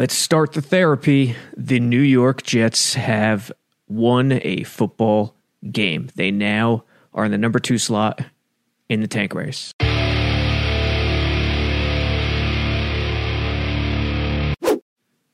[0.00, 1.36] let's start the therapy.
[1.58, 3.52] The New York Jets have
[3.86, 5.36] won a football
[5.70, 6.08] game.
[6.14, 8.22] They now are in the number two slot
[8.88, 9.74] in the tank race.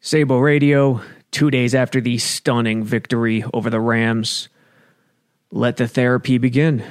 [0.01, 4.49] Sable Radio, two days after the stunning victory over the Rams.
[5.53, 6.83] Let the therapy begin.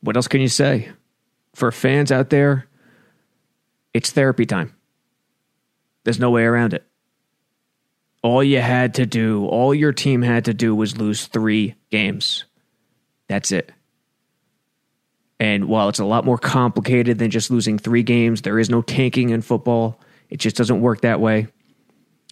[0.00, 0.88] What else can you say?
[1.54, 2.66] For fans out there,
[3.92, 4.74] it's therapy time.
[6.04, 6.86] There's no way around it.
[8.22, 12.44] All you had to do, all your team had to do was lose three games.
[13.28, 13.72] That's it.
[15.38, 18.82] And while it's a lot more complicated than just losing three games, there is no
[18.82, 19.98] tanking in football.
[20.28, 21.48] It just doesn't work that way.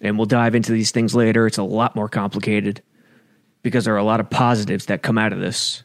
[0.03, 1.47] And we'll dive into these things later.
[1.47, 2.83] It's a lot more complicated
[3.63, 5.83] because there are a lot of positives that come out of this.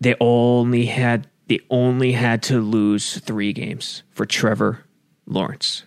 [0.00, 4.84] They only had they only had to lose three games for Trevor
[5.26, 5.84] Lawrence.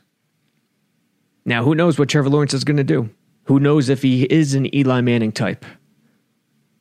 [1.45, 3.09] Now, who knows what Trevor Lawrence is going to do?
[3.45, 5.65] Who knows if he is an Eli Manning type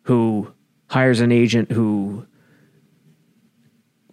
[0.02, 0.52] who
[0.88, 2.26] hires an agent who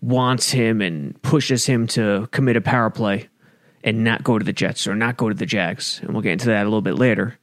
[0.01, 3.29] wants him and pushes him to commit a power play
[3.83, 5.99] and not go to the Jets or not go to the Jags.
[6.01, 7.37] And we'll get into that a little bit later.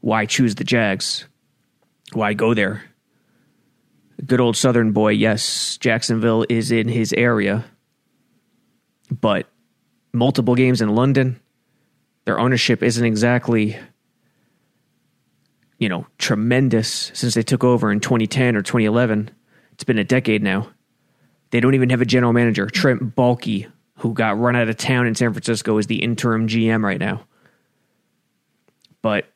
[0.00, 1.26] Why choose the Jags?
[2.12, 2.84] Why go there?
[4.24, 7.64] Good old Southern boy, yes, Jacksonville is in his area,
[9.10, 9.46] but
[10.12, 11.38] multiple games in London,
[12.26, 13.78] their ownership isn't exactly,
[15.78, 19.30] you know, tremendous since they took over in 2010 or 2011.
[19.72, 20.68] It's been a decade now.
[21.50, 22.66] They don't even have a general manager.
[22.66, 26.84] Trent Baalke, who got run out of town in San Francisco, is the interim GM
[26.84, 27.24] right now.
[29.00, 29.32] But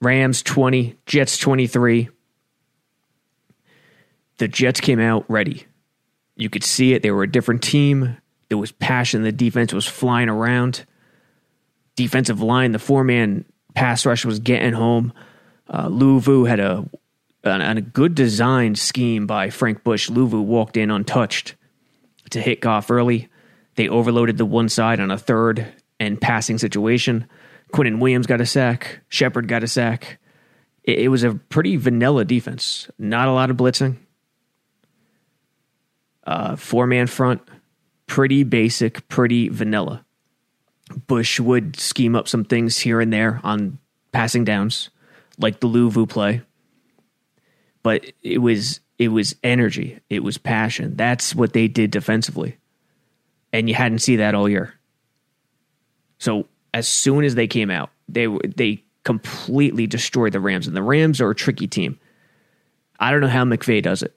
[0.00, 2.08] Rams 20, Jets 23
[4.40, 5.66] the Jets came out ready.
[6.34, 7.02] You could see it.
[7.02, 8.16] They were a different team.
[8.48, 9.22] There was passion.
[9.22, 10.86] The defense was flying around.
[12.00, 13.44] Defensive line, the four man
[13.74, 15.12] pass rush was getting home.
[15.68, 16.88] Uh, Luvu had a,
[17.44, 20.08] a, a good design scheme by Frank Bush.
[20.08, 21.56] Luvu walked in untouched
[22.30, 23.28] to hit Goff early.
[23.74, 25.66] They overloaded the one side on a third
[25.98, 27.26] and passing situation.
[27.72, 29.00] Quinnen Williams got a sack.
[29.08, 30.18] Shepherd got a sack.
[30.82, 32.88] It, it was a pretty vanilla defense.
[32.98, 33.98] Not a lot of blitzing
[36.30, 37.42] uh, four man front,
[38.06, 40.04] pretty basic, pretty vanilla.
[41.06, 43.78] Bush would scheme up some things here and there on
[44.12, 44.90] passing downs,
[45.38, 46.42] like the Luvu play.
[47.82, 50.96] But it was it was energy, it was passion.
[50.96, 52.58] That's what they did defensively,
[53.52, 54.74] and you hadn't seen that all year.
[56.18, 60.82] So as soon as they came out, they they completely destroyed the Rams, and the
[60.82, 61.98] Rams are a tricky team.
[62.98, 64.14] I don't know how McVay does it.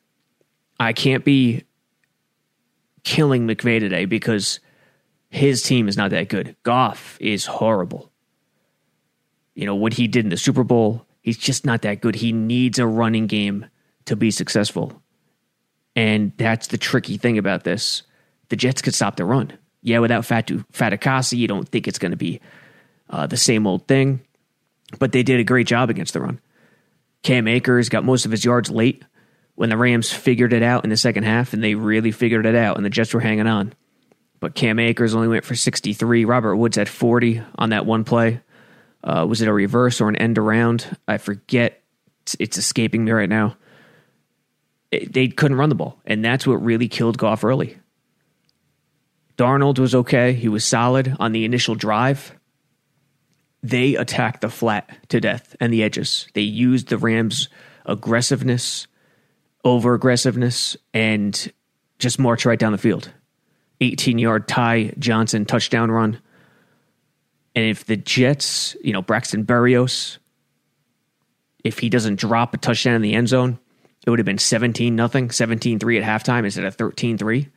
[0.79, 1.63] I can't be
[3.03, 4.59] killing McVay today because
[5.33, 6.55] his team is not that good.
[6.61, 8.11] Goff is horrible.
[9.55, 12.13] You know, what he did in the Super Bowl, he's just not that good.
[12.13, 13.65] He needs a running game
[14.05, 15.01] to be successful.
[15.95, 18.03] And that's the tricky thing about this.
[18.49, 19.57] The Jets could stop the run.
[19.81, 22.39] Yeah, without Fatu Fatukasi, you don't think it's going to be
[23.09, 24.21] uh, the same old thing.
[24.99, 26.39] But they did a great job against the run.
[27.23, 29.03] Cam Akers got most of his yards late
[29.55, 32.55] when the Rams figured it out in the second half, and they really figured it
[32.55, 33.73] out, and the Jets were hanging on.
[34.43, 36.25] But Cam Akers only went for 63.
[36.25, 38.41] Robert Woods had 40 on that one play.
[39.01, 40.97] Uh, was it a reverse or an end around?
[41.07, 41.81] I forget.
[42.23, 43.55] It's, it's escaping me right now.
[44.91, 47.77] It, they couldn't run the ball, and that's what really killed Goff early.
[49.37, 50.33] Darnold was okay.
[50.33, 52.37] He was solid on the initial drive.
[53.61, 56.27] They attacked the flat to death and the edges.
[56.33, 57.47] They used the Rams'
[57.85, 58.87] aggressiveness
[59.63, 61.49] over aggressiveness and
[61.97, 63.09] just march right down the field.
[63.81, 66.19] 18 yard Ty Johnson touchdown run.
[67.55, 70.17] And if the Jets, you know, Braxton Berrios,
[71.63, 73.59] if he doesn't drop a touchdown in the end zone,
[74.05, 77.47] it would have been 17 nothing, 17 3 at halftime instead of 13 3.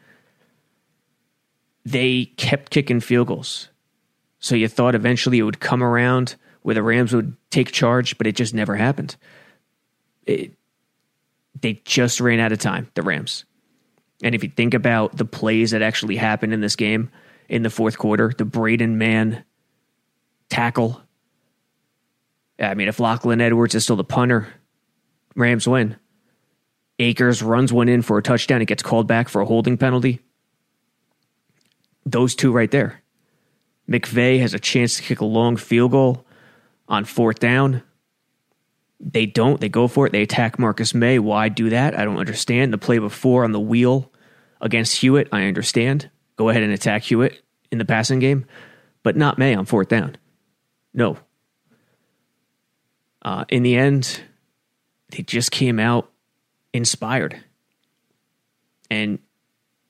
[1.85, 3.69] They kept kicking field goals.
[4.39, 8.27] So you thought eventually it would come around where the Rams would take charge, but
[8.27, 9.17] it just never happened.
[10.25, 10.53] It,
[11.61, 13.45] they just ran out of time, the Rams.
[14.23, 17.11] And if you think about the plays that actually happened in this game
[17.49, 19.45] in the fourth quarter, the Braden Mann
[20.49, 21.03] tackle.
[22.59, 24.49] I mean, if Lachlan Edwards is still the punter,
[25.35, 25.97] Rams win.
[26.99, 28.63] Akers runs one in for a touchdown.
[28.63, 30.21] It gets called back for a holding penalty.
[32.07, 33.03] Those two right there.
[33.89, 36.27] McVay has a chance to kick a long field goal
[36.89, 37.83] on fourth down.
[38.99, 39.61] They don't.
[39.61, 40.13] They go for it.
[40.13, 41.19] They attack Marcus Maye.
[41.19, 41.99] Why do that?
[41.99, 42.73] I don't understand.
[42.73, 44.11] The play before on the wheel
[44.61, 46.11] against Hewitt, I understand.
[46.37, 47.43] Go ahead and attack Hewitt.
[47.71, 48.47] in the passing game,
[49.03, 50.17] but not Maye on fourth down.
[50.95, 51.19] No.
[53.23, 54.23] Uh, in the end,
[55.11, 56.11] they just came out
[56.73, 57.43] inspired.
[58.91, 59.19] And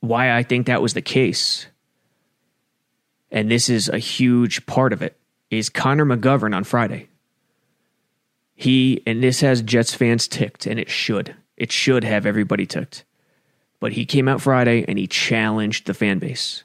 [0.00, 1.66] why I think that was the case,
[3.30, 5.18] and this is a huge part of it,
[5.50, 7.08] is Connor McGovern on Friday.
[8.56, 11.36] He, and this has Jets fans ticked, and it should.
[11.56, 13.04] It should have everybody ticked.
[13.78, 16.64] But he came out Friday and he challenged the fan base.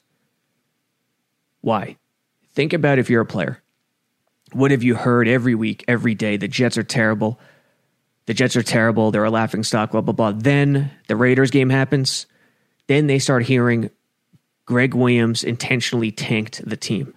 [1.60, 1.98] Why?
[2.54, 3.62] Think about if you're a player.
[4.54, 6.38] What have you heard every week, every day?
[6.38, 7.40] The Jets are terrible.
[8.26, 9.12] The Jets are terrible.
[9.12, 10.32] They're a laughing stock, blah, blah, blah.
[10.32, 12.26] Then the Raiders game happens.
[12.88, 13.90] Then they start hearing
[14.66, 17.14] Gregg Williams intentionally tanked the team.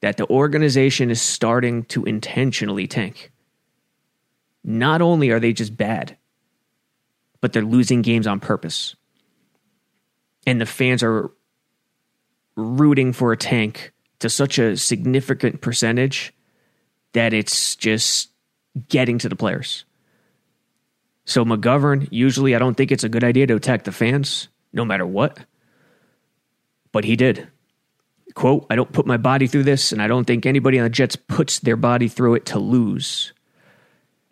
[0.00, 3.30] That the organization is starting to intentionally tank.
[4.62, 6.16] Not only are they just bad,
[7.40, 8.94] but they're losing games on purpose.
[10.46, 11.30] And the fans are
[12.56, 16.34] rooting for a tank to such a significant percentage
[17.12, 18.30] that it's just
[18.88, 19.84] getting to the players.
[21.24, 24.84] So McGovern, usually I don't think it's a good idea to attack the fans, no
[24.84, 25.38] matter what.
[26.92, 27.48] But he did.
[28.34, 30.90] Quote, I don't put my body through this, and I don't think anybody on the
[30.90, 33.32] Jets puts their body through it to lose.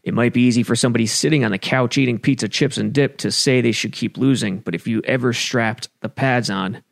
[0.09, 3.19] It might be easy for somebody sitting on the couch eating pizza chips and dip
[3.19, 6.83] to say they should keep losing, but if you ever strapped the pads on,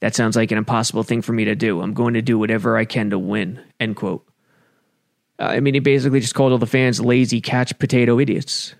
[0.00, 1.80] that sounds like an impossible thing for me to do.
[1.80, 3.62] I'm going to do whatever I can to win.
[3.78, 4.26] End quote.
[5.38, 8.74] Uh, I mean, he basically just called all the fans lazy catch potato idiots.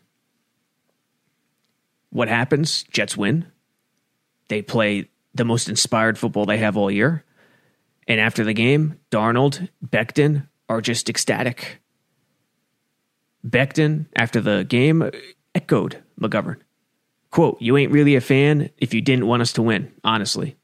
[2.10, 2.82] What happens?
[2.90, 3.46] Jets win.
[4.48, 7.24] They play the most inspired football they have all year.
[8.08, 11.80] And after the game, Darnold, Becton are just ecstatic.
[13.46, 15.10] Becton, after the game,
[15.54, 16.60] echoed McGovern.
[17.30, 20.56] Quote, You ain't really a fan if you didn't want us to win, honestly.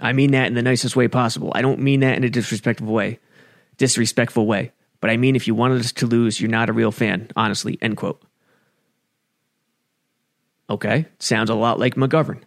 [0.00, 1.52] I mean that in the nicest way possible.
[1.54, 3.18] I don't mean that in a disrespectful way.
[3.76, 4.72] Disrespectful way.
[5.00, 7.78] But I mean if you wanted us to lose, you're not a real fan, honestly.
[7.82, 8.22] End quote.
[10.70, 12.42] Okay, sounds a lot like McGovern.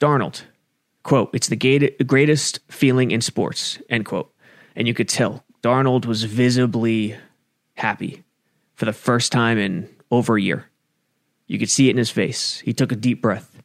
[0.00, 0.42] Darnold,
[1.02, 1.56] quote, it's the
[2.06, 4.32] greatest feeling in sports, end quote.
[4.76, 7.16] And you could tell Darnold was visibly
[7.78, 8.24] happy
[8.74, 10.68] for the first time in over a year.
[11.46, 12.60] You could see it in his face.
[12.60, 13.62] He took a deep breath.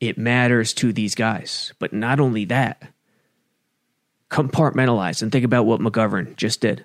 [0.00, 1.72] It matters to these guys.
[1.78, 2.90] But not only that,
[4.30, 6.84] compartmentalize and think about what McGovern just did.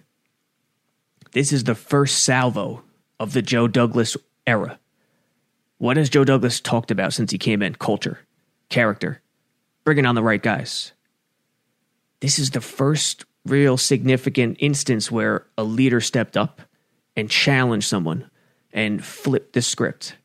[1.34, 2.84] This is the first salvo
[3.20, 4.18] of the Joe Douglas
[4.48, 4.80] era.
[5.78, 7.76] What has Joe Douglas talked about since he came in?
[7.76, 8.20] Culture,
[8.70, 9.22] character,
[9.84, 10.94] bringing on the right guys.
[12.20, 16.62] This is the first real significant instance where a leader stepped up
[17.16, 18.30] and challenged someone
[18.72, 20.16] and flipped the script,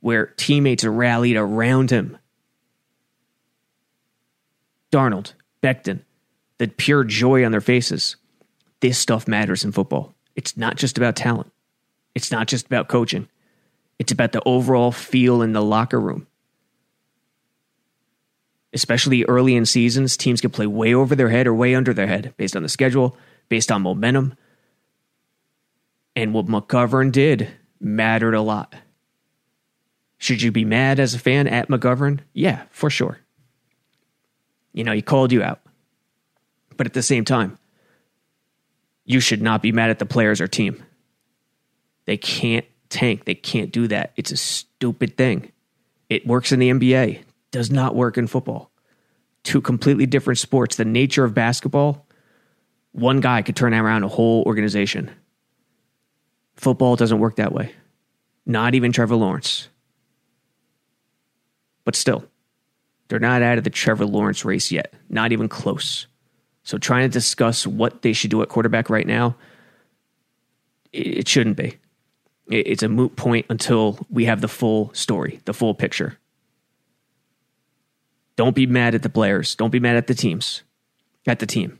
[0.00, 2.18] where teammates rallied around him.
[4.92, 6.00] Darnold, Becton,
[6.58, 8.16] the pure joy on their faces.
[8.80, 10.14] This stuff matters in football.
[10.36, 11.50] It's not just about talent,
[12.14, 13.28] it's not just about coaching,
[13.98, 16.26] it's about the overall feel in the locker room
[18.72, 22.06] especially early in seasons, teams can play way over their head or way under their
[22.06, 23.16] head based on the schedule,
[23.48, 24.34] based on momentum.
[26.14, 27.48] And what McGovern did
[27.80, 28.74] mattered a lot.
[30.18, 32.20] Should you be mad as a fan at McGovern?
[32.32, 33.18] Yeah, for sure.
[34.72, 35.60] You know, he called you out.
[36.76, 37.58] But at the same time,
[39.04, 40.84] you should not be mad at the players or team.
[42.04, 43.24] They can't tank.
[43.24, 44.12] They can't do that.
[44.16, 45.52] It's a stupid thing.
[46.08, 48.70] It works in the NBA does not work in football.
[49.42, 50.76] Two completely different sports.
[50.76, 52.06] The nature of basketball,
[52.92, 55.10] one guy could turn around a whole organization.
[56.56, 57.74] Football doesn't work that way.
[58.44, 59.68] Not even Trevor Lawrence.
[61.84, 62.24] But still,
[63.08, 64.92] they're not out of the Trevor Lawrence race yet.
[65.08, 66.06] Not even close.
[66.62, 69.36] So trying to discuss what they should do at quarterback right now,
[70.92, 71.78] it shouldn't be.
[72.48, 76.18] It's a moot point until we have the full story, the full picture.
[78.40, 79.54] Don't be mad at the players.
[79.54, 80.62] Don't be mad at the teams,
[81.26, 81.78] at the team.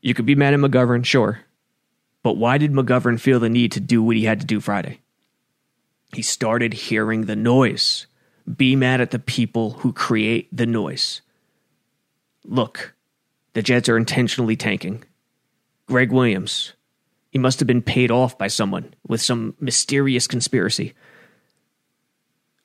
[0.00, 1.40] You could be mad at McGovern, sure.
[2.22, 5.00] But why did McGovern feel the need to do what he had to do Friday?
[6.14, 8.06] He started hearing the noise.
[8.56, 11.20] Be mad at the people who create the noise.
[12.44, 12.94] Look,
[13.54, 15.02] the Jets are intentionally tanking.
[15.88, 16.74] Gregg Williams,
[17.32, 20.94] he must have been paid off by someone with some mysterious conspiracy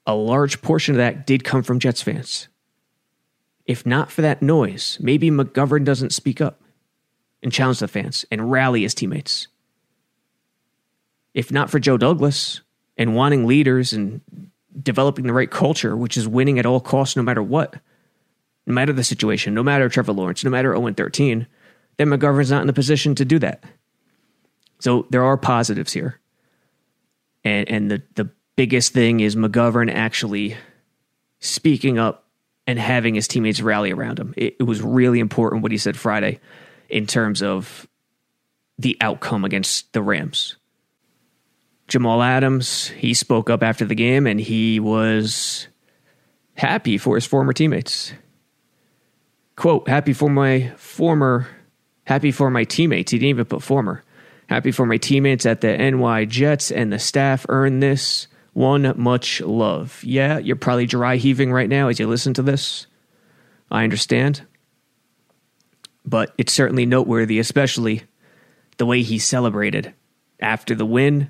[0.06, 2.48] a large portion of that did come from Jets fans.
[3.66, 6.62] If not for that noise, maybe McGovern doesn't speak up
[7.42, 9.48] and challenge the fans and rally his teammates.
[11.34, 12.62] If not for Joe Douglas
[12.98, 14.22] and wanting leaders and
[14.82, 17.76] developing the right culture, which is winning at all costs, no matter what,
[18.68, 21.48] no matter the situation, no matter Trevor Lawrence, no matter 0 13,
[21.98, 23.64] then McGovern's not in the position to do that.
[24.80, 26.20] So there are positives here.
[27.44, 30.56] And and the, the biggest thing is McGovern actually
[31.40, 32.26] speaking up
[32.68, 34.34] and having his teammates rally around him.
[34.38, 36.40] It, it was really important what he said Friday
[36.90, 37.88] in terms of
[38.78, 40.56] the outcome against the Rams.
[41.88, 45.68] Jamal Adams, he spoke up after the game and he was
[46.56, 48.14] happy for his former teammates.
[49.56, 51.48] Quote, happy for my former,
[52.06, 53.12] happy for my teammates.
[53.12, 54.04] He didn't even put former.
[54.48, 58.28] Happy for my teammates at the NY Jets and the staff earned this.
[58.56, 60.02] One much love.
[60.02, 62.88] Yeah, you're probably dry heaving right now as you listen to this.
[63.70, 64.44] I understand.
[66.06, 68.04] But it's certainly noteworthy, especially
[68.78, 69.94] the way he celebrated
[70.40, 71.30] after the win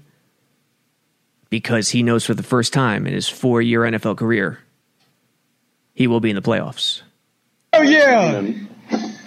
[1.49, 4.59] because he knows for the first time in his four year NFL career,
[5.95, 7.01] he will be in the playoffs.
[7.73, 8.51] Oh, yeah.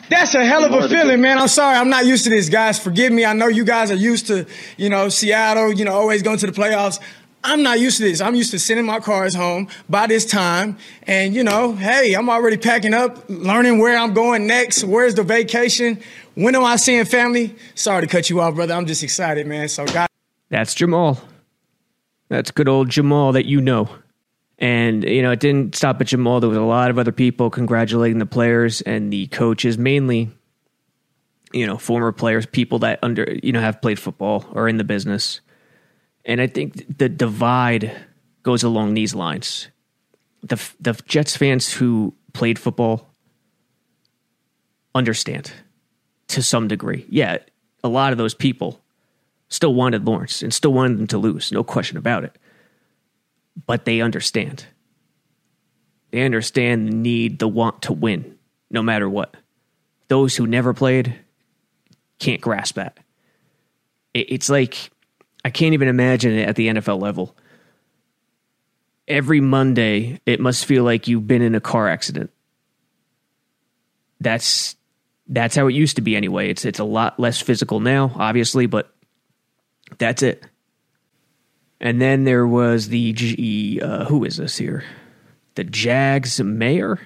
[0.08, 1.38] That's a hell of a feeling, man.
[1.38, 1.76] I'm sorry.
[1.76, 2.78] I'm not used to this, guys.
[2.78, 3.24] Forgive me.
[3.24, 6.46] I know you guys are used to, you know, Seattle, you know, always going to
[6.46, 7.00] the playoffs.
[7.48, 8.20] I'm not used to this.
[8.20, 10.76] I'm used to sending my cars home by this time.
[11.04, 14.84] And, you know, hey, I'm already packing up, learning where I'm going next.
[14.84, 15.98] Where's the vacation?
[16.34, 17.56] When am I seeing family?
[17.74, 18.74] Sorry to cut you off, brother.
[18.74, 19.68] I'm just excited, man.
[19.68, 20.08] So, God.
[20.50, 21.18] That's Jamal.
[22.28, 23.88] That's good old Jamal that you know.
[24.58, 26.40] And, you know, it didn't stop at Jamal.
[26.40, 30.30] There was a lot of other people congratulating the players and the coaches, mainly,
[31.52, 34.84] you know, former players, people that under, you know, have played football or in the
[34.84, 35.40] business.
[36.28, 37.90] And I think the divide
[38.44, 39.68] goes along these lines.
[40.42, 43.08] The, the Jets fans who played football
[44.94, 45.50] understand
[46.28, 47.06] to some degree.
[47.08, 47.38] Yeah,
[47.82, 48.80] a lot of those people
[49.48, 52.36] still wanted Lawrence and still wanted them to lose, no question about it.
[53.66, 54.66] But they understand.
[56.10, 58.38] They understand the need, the want to win,
[58.70, 59.34] no matter what.
[60.08, 61.14] Those who never played
[62.18, 62.98] can't grasp that.
[64.14, 64.90] It's like,
[65.44, 67.36] I can't even imagine it at the NFL level.
[69.06, 72.30] Every Monday, it must feel like you've been in a car accident.
[74.20, 74.76] That's
[75.28, 76.50] that's how it used to be anyway.
[76.50, 78.92] It's it's a lot less physical now, obviously, but
[79.96, 80.44] that's it.
[81.80, 84.84] And then there was the G, uh, who is this here?
[85.54, 86.98] The Jags mayor?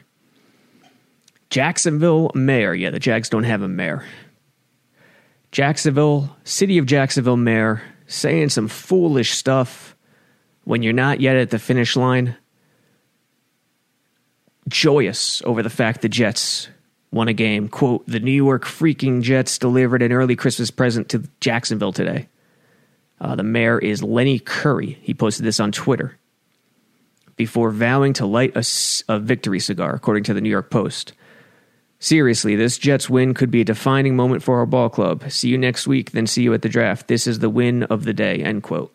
[1.51, 2.73] Jacksonville mayor.
[2.73, 4.07] Yeah, the Jags don't have a mayor.
[5.51, 9.97] Jacksonville, city of Jacksonville mayor saying some foolish stuff
[10.65, 12.37] when you're not yet at the finish line.
[14.69, 16.69] Joyous over the fact the Jets
[17.11, 17.69] won a game.
[17.69, 22.29] Quote, the New York freaking Jets delivered an early Christmas present to Jacksonville today.
[23.21, 24.99] Uh, the mayor is Lenny Curry.
[25.03, 26.19] He posted this on Twitter
[27.37, 28.65] before vowing to light a,
[29.13, 31.13] a victory cigar, according to the New York Post.
[32.03, 35.31] Seriously, this Jets win could be a defining moment for our ball club.
[35.31, 37.07] See you next week, then see you at the draft.
[37.07, 38.43] This is the win of the day.
[38.43, 38.93] End quote.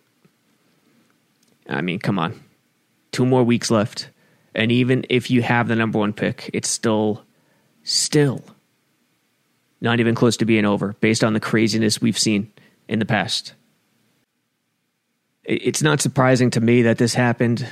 [1.69, 2.43] I mean, come on.
[3.11, 4.09] Two more weeks left.
[4.53, 7.23] And even if you have the number one pick, it's still,
[7.83, 8.43] still
[9.79, 12.51] not even close to being over based on the craziness we've seen
[12.89, 13.53] in the past
[15.47, 17.67] it's not surprising to me that this happened.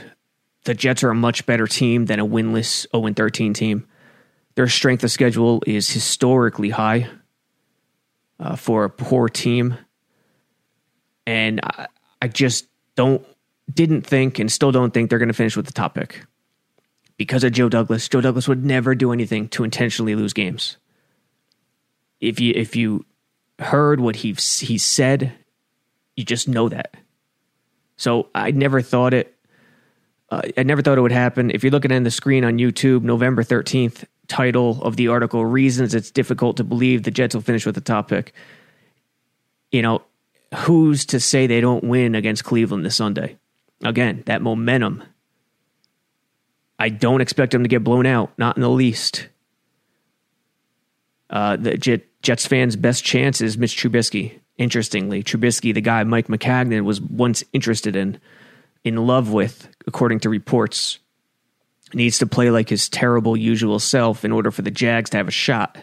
[0.64, 3.86] The Jets are a much better team than a winless 0 13 team.
[4.56, 7.10] Their strength of schedule is historically high
[8.40, 9.78] uh, for a poor team.
[11.28, 11.88] And I,
[12.22, 13.26] I just don't,
[13.74, 16.26] didn't think, and still don't think they're going to finish with the top pick.
[17.18, 20.78] Because of Joe Douglas, Joe Douglas would never do anything to intentionally lose games.
[22.20, 23.06] If you if you
[23.60, 25.34] heard what he he said,
[26.16, 26.96] you just know that
[27.98, 29.34] so I never thought it.
[30.30, 31.52] Uh, I never thought it would happen.
[31.52, 35.94] If you're looking at the screen on YouTube, November 13th, title of the article: "Reasons
[35.94, 38.34] It's Difficult to Believe the Jets Will Finish with the Top Pick."
[39.72, 40.02] You know,
[40.56, 43.38] who's to say they don't win against Cleveland this Sunday?
[43.84, 45.04] Again, that momentum.
[46.80, 49.30] I don't expect them to get blown out, not in the least.
[51.30, 54.40] Uh, the Jet, Jets fans' best chance is Mitch Trubisky.
[54.58, 58.20] Interestingly, Trubisky, the guy Mike Maccagnan was once interested in,
[58.84, 61.00] in love with, according to reports,
[61.96, 65.28] needs to play like his terrible usual self in order for the Jags to have
[65.28, 65.78] a shot,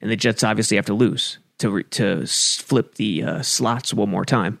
[0.00, 4.24] and the Jets obviously have to lose to to flip the uh, slots one more
[4.24, 4.58] time.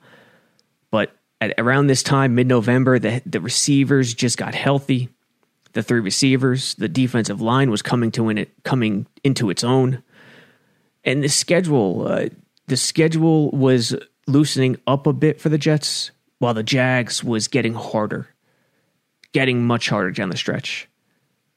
[0.90, 5.08] But at around this time, mid November, the the receivers just got healthy.
[5.72, 10.02] The three receivers, the defensive line was coming to in it, coming into its own,
[11.04, 12.06] and the schedule.
[12.06, 12.28] Uh,
[12.66, 13.96] the schedule was
[14.28, 18.28] loosening up a bit for the Jets, while the Jags was getting harder.
[19.32, 20.88] Getting much harder down the stretch.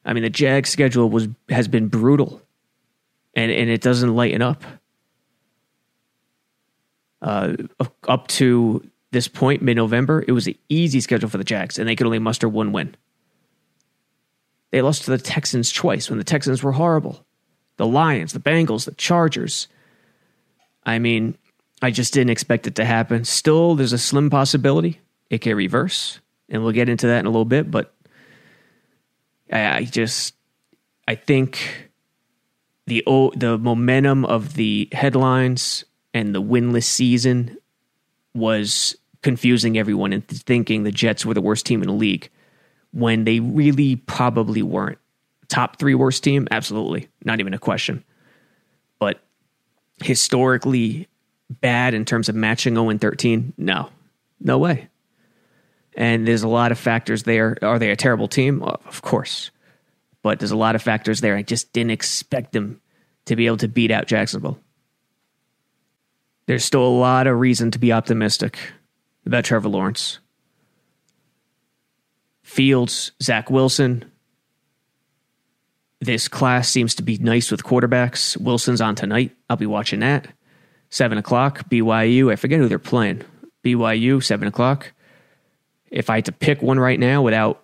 [0.05, 2.41] I mean, the Jag schedule was has been brutal,
[3.35, 4.63] and and it doesn't lighten up.
[7.21, 7.55] Uh,
[8.07, 11.87] up to this point, mid November, it was an easy schedule for the Jags, and
[11.87, 12.95] they could only muster one win.
[14.71, 17.25] They lost to the Texans twice when the Texans were horrible.
[17.77, 19.67] The Lions, the Bengals, the Chargers.
[20.83, 21.37] I mean,
[21.81, 23.23] I just didn't expect it to happen.
[23.23, 24.99] Still, there's a slim possibility
[25.29, 26.19] it can reverse,
[26.49, 27.69] and we'll get into that in a little bit.
[27.69, 27.93] But
[29.51, 30.35] I, I just,
[31.07, 31.89] I think
[32.87, 33.03] the
[33.35, 37.57] the momentum of the headlines and the winless season
[38.33, 42.29] was confusing everyone into thinking the Jets were the worst team in the league
[42.91, 44.99] when they really probably weren't.
[45.47, 46.47] Top three worst team?
[46.51, 47.09] Absolutely.
[47.23, 48.03] Not even a question.
[48.99, 49.19] But
[50.03, 51.07] historically
[51.49, 53.53] bad in terms of matching 0 and 13?
[53.57, 53.89] No.
[54.39, 54.89] No way.
[55.95, 57.57] And there's a lot of factors there.
[57.61, 58.63] Are they a terrible team?
[58.63, 59.51] Uh, of course.
[60.21, 61.35] But there's a lot of factors there.
[61.35, 62.81] I just didn't expect them
[63.25, 64.59] to be able to beat out Jacksonville.
[66.45, 68.57] There's still a lot of reason to be optimistic
[69.25, 70.19] about Trevor Lawrence.
[72.41, 74.05] Fields, Zach Wilson.
[76.01, 78.35] This class seems to be nice with quarterbacks.
[78.37, 79.31] Wilson's on tonight.
[79.49, 80.27] I'll be watching that.
[80.89, 82.31] Seven o'clock, BYU.
[82.31, 83.23] I forget who they're playing.
[83.63, 84.91] BYU, seven o'clock.
[85.93, 87.63] If I had to pick one right now without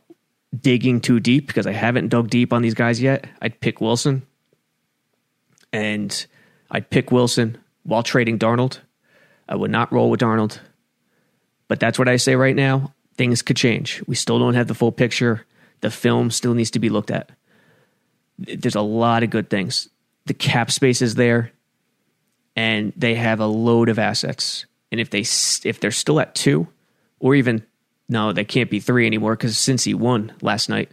[0.57, 4.21] digging too deep, because I haven't dug deep on these guys yet, I'd pick Wilson.
[5.73, 6.25] And
[6.69, 8.79] I'd pick Wilson while trading Darnold.
[9.47, 10.59] I would not roll with Darnold.
[11.67, 12.93] But that's what I say right now.
[13.17, 14.03] Things could change.
[14.05, 15.47] We still don't have the full picture.
[15.81, 17.31] The film still needs to be looked at.
[18.37, 19.89] There's a lot of good things.
[20.27, 21.51] The cap space is there,
[22.55, 24.67] and they have a load of assets.
[24.91, 25.21] And if they
[25.67, 26.67] if they're still at two,
[27.19, 27.63] or even
[28.09, 30.91] no, they can't be three anymore because since he won last night,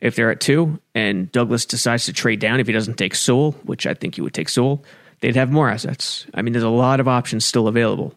[0.00, 3.52] if they're at two and Douglas decides to trade down if he doesn't take Sewell,
[3.64, 4.84] which I think he would take Sewell,
[5.20, 6.26] they'd have more assets.
[6.32, 8.14] I mean, there's a lot of options still available.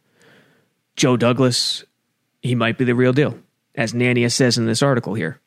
[0.95, 1.83] Joe Douglas,
[2.41, 3.37] he might be the real deal,
[3.75, 5.39] as Nania says in this article here.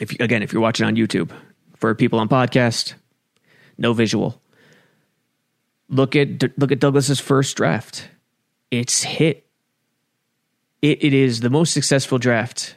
[0.00, 1.30] If again, if you're watching on YouTube,
[1.76, 2.94] for people on podcast,
[3.76, 4.40] no visual.
[5.88, 8.08] Look at look at Douglas's first draft.
[8.70, 9.47] It's hit.
[10.80, 12.76] It, it is the most successful draft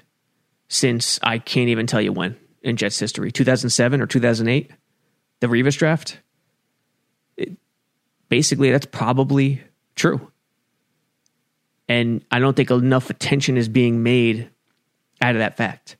[0.68, 4.72] since I can't even tell you when in Jets history, 2007 or 2008,
[5.40, 6.20] the Revis draft.
[7.38, 7.58] It,
[8.30, 9.62] basically, that's probably
[9.96, 10.32] true.
[11.90, 14.50] And I don't think enough attention is being made
[15.22, 15.98] out of that fact.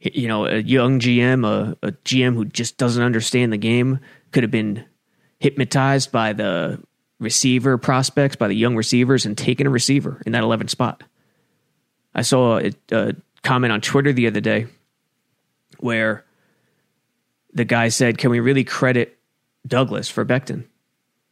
[0.00, 4.00] You know, a young GM, a, a GM who just doesn't understand the game,
[4.32, 4.84] could have been
[5.38, 6.82] hypnotized by the
[7.20, 11.02] receiver prospects, by the young receivers, and taken a receiver in that 11th spot.
[12.14, 14.66] I saw a, a comment on Twitter the other day
[15.78, 16.24] where
[17.52, 19.18] the guy said, Can we really credit
[19.66, 20.64] Douglas for Becton?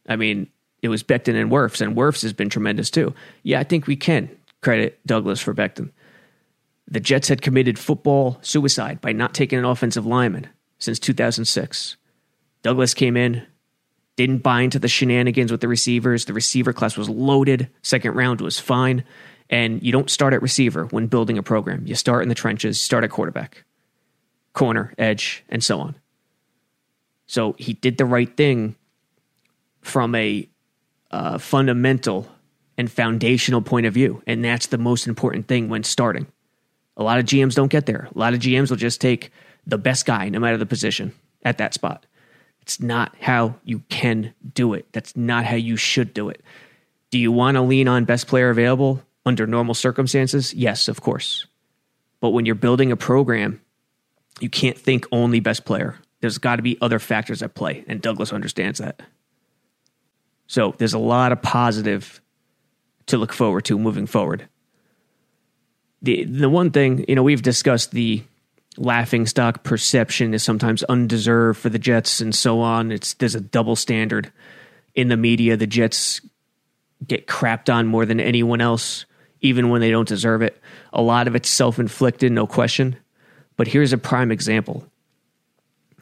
[0.07, 0.49] I mean,
[0.81, 3.13] it was Becton and Wirfs, and Wirfs has been tremendous too.
[3.43, 4.29] Yeah, I think we can
[4.61, 5.91] credit Douglas for Becton.
[6.87, 11.95] The Jets had committed football suicide by not taking an offensive lineman since 2006.
[12.61, 13.45] Douglas came in,
[14.15, 16.25] didn't buy into the shenanigans with the receivers.
[16.25, 17.69] The receiver class was loaded.
[17.81, 19.03] Second round was fine.
[19.49, 21.85] And you don't start at receiver when building a program.
[21.85, 23.63] You start in the trenches, start at quarterback,
[24.53, 25.95] corner, edge, and so on.
[27.25, 28.75] So he did the right thing
[29.81, 30.47] from a
[31.11, 32.27] uh, fundamental
[32.77, 34.23] and foundational point of view.
[34.25, 36.27] And that's the most important thing when starting.
[36.97, 38.07] A lot of GMs don't get there.
[38.15, 39.31] A lot of GMs will just take
[39.65, 42.05] the best guy, no matter the position, at that spot.
[42.63, 44.85] It's not how you can do it.
[44.93, 46.41] That's not how you should do it.
[47.11, 50.53] Do you want to lean on best player available under normal circumstances?
[50.53, 51.45] Yes, of course.
[52.21, 53.59] But when you're building a program,
[54.39, 55.99] you can't think only best player.
[56.21, 59.01] There's got to be other factors at play, and Douglas understands that.
[60.47, 62.21] So there's a lot of positive
[63.07, 64.47] to look forward to moving forward.
[66.01, 68.23] The the one thing, you know, we've discussed the
[68.77, 72.91] laughing stock perception is sometimes undeserved for the Jets and so on.
[72.91, 74.31] It's there's a double standard
[74.95, 75.57] in the media.
[75.57, 76.21] The Jets
[77.05, 79.05] get crapped on more than anyone else,
[79.41, 80.61] even when they don't deserve it.
[80.91, 82.95] A lot of it's self inflicted, no question.
[83.55, 84.87] But here's a prime example.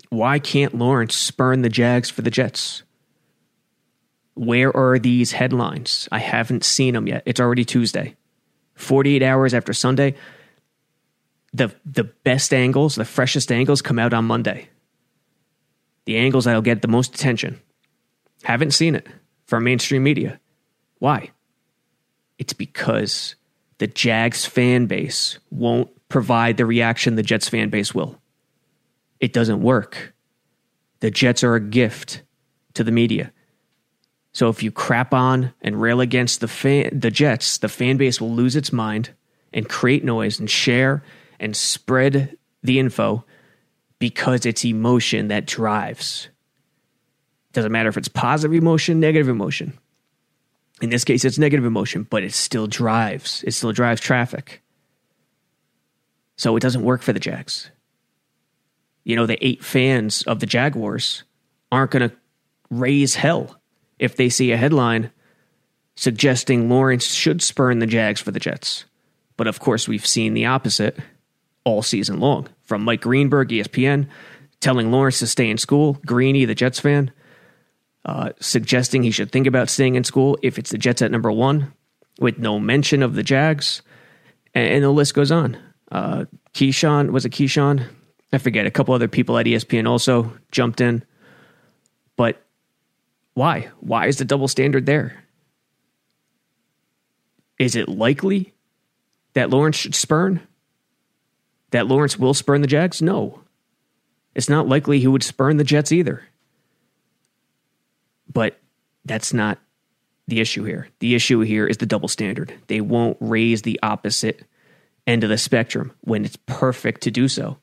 [0.10, 2.84] Why can't Lawrence spurn the Jags for the Jets?
[4.34, 6.08] Where are these headlines?
[6.12, 7.24] I haven't seen them yet.
[7.26, 8.16] It's already Tuesday.
[8.76, 10.16] 48 hours after Sunday,
[11.54, 14.70] the the best angles, the freshest angles come out on Monday.
[16.06, 17.60] The angles that'll get the most attention.
[18.44, 19.08] Haven't seen it
[19.46, 20.40] from mainstream media.
[21.00, 21.32] Why?
[22.40, 23.36] It's because
[23.78, 28.20] the Jags fan base won't provide the reaction the Jets fan base will.
[29.20, 30.14] It doesn't work.
[31.00, 32.24] The Jets are a gift
[32.74, 33.32] to the media.
[34.34, 38.22] So if you crap on and rail against the fan, the Jets, the fan base
[38.22, 39.12] will lose its mind
[39.54, 41.04] and create noise and share
[41.42, 43.26] and spread the info
[44.00, 46.30] because it's emotion that drives.
[47.52, 49.78] Doesn't matter if it's positive emotion, negative emotion.
[50.82, 53.44] In this case, it's negative emotion, but it still drives.
[53.46, 54.62] It still drives traffic.
[56.38, 57.70] So it doesn't work for the Jags.
[59.04, 61.24] You know, the eight fans of the Jaguars
[61.72, 62.16] aren't going to
[62.70, 63.60] raise hell
[64.00, 65.12] if they see a headline
[65.96, 68.86] suggesting Lawrence should spurn the Jags for the Jets.
[69.38, 70.98] But of course, we've seen the opposite
[71.64, 74.08] all season long from Mike Greenberg, ESPN,
[74.60, 77.12] telling Lawrence to stay in school, Greeny, the Jets fan,
[78.06, 81.32] uh, suggesting he should think about staying in school if it's the Jets at number
[81.32, 81.74] one,
[82.20, 83.82] with no mention of the Jags,
[84.54, 85.58] and, and the list goes on.
[85.92, 87.86] Uh, Keyshawn was it Keyshawn?
[88.34, 88.66] I forget.
[88.66, 91.04] A couple other people at ESPN also jumped in,
[92.16, 92.42] but
[93.34, 93.70] why?
[93.80, 95.24] Why is the double standard there?
[97.60, 98.54] Is it likely
[99.34, 100.42] that Lawrence should spurn?
[101.72, 103.02] That Lawrence will spurn the Jags?
[103.02, 103.42] No.
[104.36, 106.24] It's not likely he would spurn the Jets either.
[108.32, 108.60] But
[109.04, 109.60] that's not
[110.28, 110.88] the issue here.
[111.00, 112.54] The issue here is the double standard.
[112.68, 114.46] They won't raise the opposite
[115.08, 117.58] end of the spectrum when it's perfect to do so.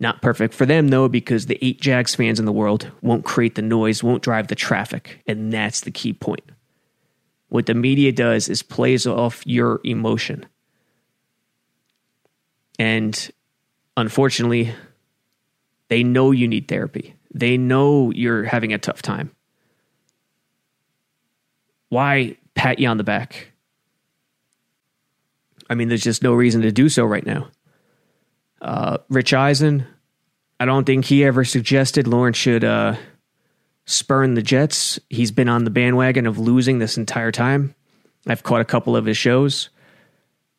[0.00, 3.54] Not perfect for them, though, because the eight Jags fans in the world won't create
[3.54, 5.22] the noise, won't drive the traffic.
[5.26, 6.42] And that's the key point.
[7.48, 10.46] What the media does is plays off your emotion.
[12.82, 13.30] And
[13.96, 14.74] unfortunately,
[15.86, 17.14] they know you need therapy.
[17.32, 19.30] They know you're having a tough time.
[21.90, 23.52] Why pat you on the back?
[25.70, 27.50] I mean, there's just no reason to do so right now.
[28.60, 29.86] Uh, Rich Eisen,
[30.58, 32.96] I don't think he ever suggested Lawrence should uh,
[33.86, 34.98] spurn the Jets.
[35.08, 37.76] He's been on the bandwagon of losing this entire time.
[38.26, 39.68] I've caught a couple of his shows,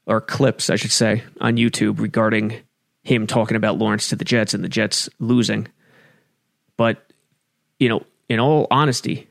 [0.06, 2.62] or clips, I should say, on YouTube regarding
[3.04, 5.68] him talking about Lawrence to the Jets and the Jets losing.
[6.78, 7.12] But,
[7.80, 9.28] you know, in all honesty,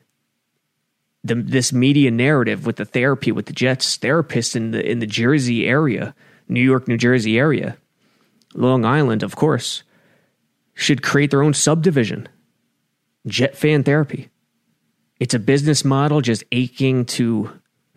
[1.25, 5.07] the, this media narrative with the therapy with the Jets therapists in the in the
[5.07, 6.15] Jersey area,
[6.49, 7.77] New York, New Jersey area,
[8.55, 9.83] Long Island, of course,
[10.75, 12.29] should create their own subdivision.
[13.27, 14.31] Jet fan therapy.
[15.21, 17.51] It's a business model just aching to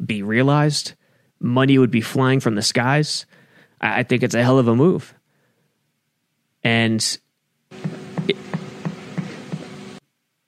[0.03, 0.93] be realized.
[1.39, 3.25] Money would be flying from the skies.
[3.81, 5.13] I think it's a hell of a move.
[6.63, 7.17] And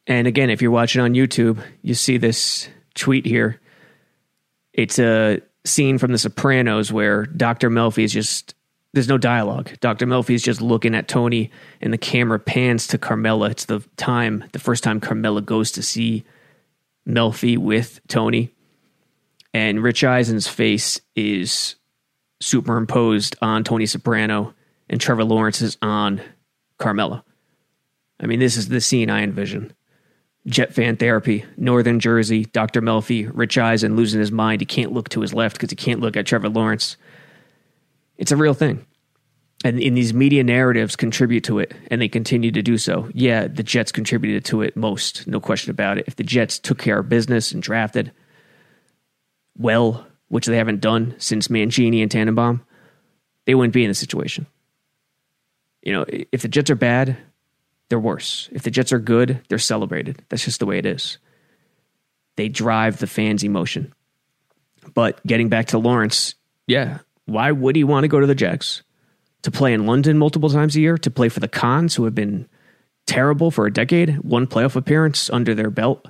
[0.07, 3.59] and again, if you're watching on YouTube, you see this tweet here.
[4.73, 7.69] It's a scene from The Sopranos where Dr.
[7.69, 8.55] Melfi is just
[8.93, 9.71] there's no dialogue.
[9.79, 10.07] Dr.
[10.07, 13.51] Melfi is just looking at Tony, and the camera pans to Carmela.
[13.51, 16.23] It's the time, the first time Carmela goes to see
[17.07, 18.55] Melfi with Tony.
[19.53, 21.75] And Rich Eisen's face is
[22.39, 24.53] superimposed on Tony Soprano,
[24.89, 26.21] and Trevor Lawrence is on
[26.77, 27.23] Carmela.
[28.19, 29.73] I mean, this is the scene I envision.
[30.45, 32.81] Jet fan therapy, Northern Jersey, Dr.
[32.81, 34.61] Melfi, Rich Eisen losing his mind.
[34.61, 36.95] He can't look to his left because he can't look at Trevor Lawrence.
[38.17, 38.85] It's a real thing.
[39.65, 43.09] And, in these media narratives contribute to it, and they continue to do so.
[43.13, 46.05] Yeah, the Jets contributed to it most, no question about it.
[46.07, 48.11] If the Jets took care of business and drafted
[49.57, 52.65] well, which they haven't done since Mangini and Tannenbaum,
[53.45, 54.45] they wouldn't be in this situation.
[55.81, 57.17] You know, if the Jets are bad,
[57.89, 58.49] they're worse.
[58.51, 60.21] If the Jets are good, they're celebrated.
[60.29, 61.17] That's just the way it is.
[62.35, 63.93] They drive the fans' emotion.
[64.93, 66.35] But getting back to Lawrence,
[66.67, 68.83] yeah, why would he want to go to the Jets?
[69.43, 70.97] To play in London multiple times a year?
[70.97, 72.47] To play for the Khans, who have been
[73.05, 74.17] terrible for a decade?
[74.19, 76.05] One playoff appearance under their belt.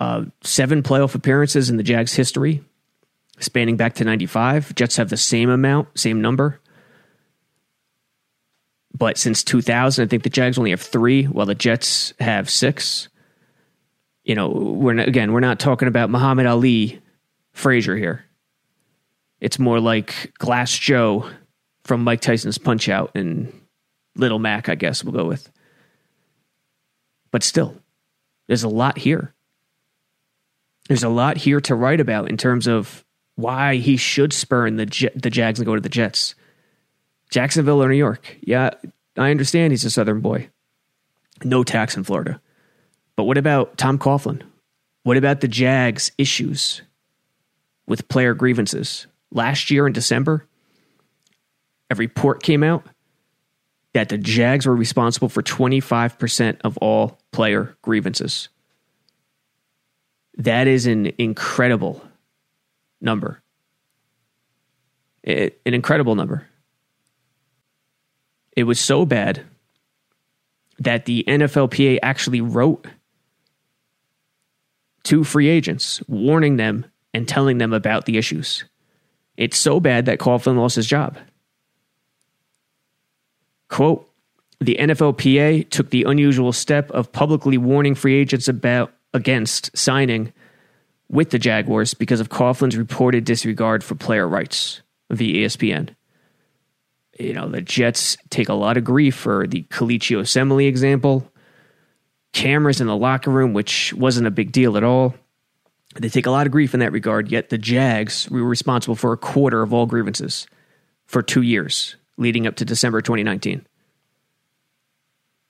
[0.00, 2.64] Uh, seven playoff appearances in the Jags' history,
[3.38, 4.74] spanning back to 95.
[4.74, 6.58] Jets have the same amount, same number.
[8.96, 13.08] But since 2000, I think the Jags only have three, while the Jets have six.
[14.24, 17.00] You know, we're not, again, we're not talking about Muhammad Ali,
[17.52, 18.24] Frazier here.
[19.38, 21.28] It's more like Glass Joe
[21.84, 23.52] from Mike Tyson's Punch Out and
[24.16, 25.50] Little Mac, I guess we'll go with.
[27.30, 27.76] But still,
[28.48, 29.34] there's a lot here.
[30.90, 33.04] There's a lot here to write about in terms of
[33.36, 36.34] why he should spurn the J- the Jags and go to the Jets.
[37.30, 38.36] Jacksonville or New York.
[38.40, 38.70] Yeah,
[39.16, 40.50] I understand he's a Southern boy.
[41.44, 42.40] No tax in Florida.
[43.14, 44.42] But what about Tom Coughlin?
[45.04, 46.82] What about the Jags' issues
[47.86, 49.06] with player grievances?
[49.32, 50.46] last year in December,
[51.88, 52.84] a report came out
[53.94, 58.48] that the Jags were responsible for 25% of all player grievances.
[60.40, 62.02] That is an incredible
[62.98, 63.42] number.
[65.22, 66.48] It, an incredible number.
[68.56, 69.42] It was so bad
[70.78, 72.86] that the NFLPA actually wrote
[75.04, 78.64] to free agents, warning them and telling them about the issues.
[79.36, 81.18] It's so bad that Coughlin lost his job.
[83.68, 84.08] Quote
[84.58, 90.32] The NFLPA took the unusual step of publicly warning free agents about against signing
[91.08, 95.90] with the Jaguars because of Coughlin's reported disregard for player rights via ESPN.
[97.18, 101.30] You know, the Jets take a lot of grief for the Kelechi Osemele example.
[102.32, 105.14] Cameras in the locker room, which wasn't a big deal at all.
[105.96, 109.12] They take a lot of grief in that regard, yet the Jags were responsible for
[109.12, 110.46] a quarter of all grievances
[111.06, 113.66] for two years leading up to December 2019.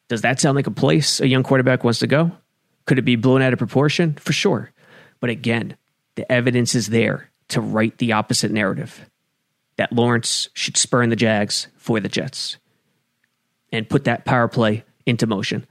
[0.08, 2.32] Does that sound like a place a young quarterback wants to go?
[2.86, 4.14] Could it be blown out of proportion?
[4.14, 4.72] For sure.
[5.20, 5.76] But again,
[6.14, 9.08] the evidence is there to write the opposite narrative
[9.76, 12.58] that Lawrence should spurn the Jags for the Jets
[13.72, 15.66] and put that power play into motion.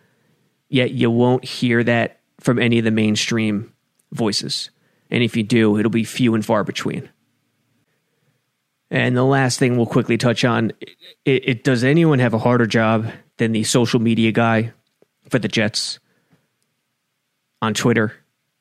[0.69, 3.73] Yet you won't hear that from any of the mainstream
[4.11, 4.69] voices.
[5.11, 7.09] And if you do, it'll be few and far between.
[8.91, 10.71] And the last thing we'll quickly touch on
[11.25, 14.73] it, it, does anyone have a harder job than the social media guy
[15.29, 15.99] for the Jets
[17.61, 18.13] on Twitter?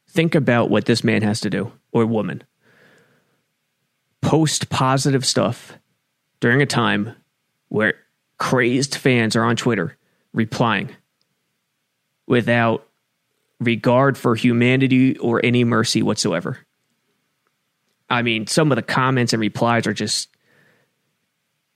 [0.09, 2.43] Think about what this man has to do, or woman.
[4.23, 5.79] Post positive stuff
[6.41, 7.15] during a time
[7.69, 7.95] where
[8.39, 9.97] crazed fans are on Twitter
[10.33, 10.91] replying
[12.27, 12.87] without
[13.61, 16.59] regard for humanity or any mercy whatsoever.
[18.11, 20.29] I mean, some of the comments and replies are just